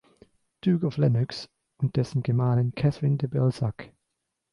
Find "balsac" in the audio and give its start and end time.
3.29-3.93